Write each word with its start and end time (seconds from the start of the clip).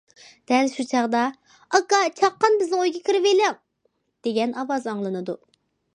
دەل 0.51 0.69
شۇ 0.75 0.85
چاغدا‹‹ 0.91 1.25
ئاكا، 1.79 1.99
چاققان 2.21 2.57
بىزنىڭ 2.63 2.81
ئۆيگە 2.85 3.03
كىرىۋېلىڭ›› 3.11 3.61
دېگەن 4.29 4.57
ئاۋاز 4.63 4.93
ئاڭلىنىدۇ. 4.95 5.39